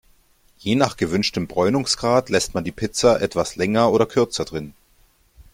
Je 0.57 0.73
nach 0.73 0.97
gewünschtem 0.97 1.45
Bräunungsgrad 1.45 2.29
lässt 2.29 2.55
man 2.55 2.63
die 2.63 2.71
Pizza 2.71 3.21
etwas 3.21 3.55
länger 3.55 3.91
oder 3.91 4.07
kürzer 4.07 4.45
drin. 4.45 4.73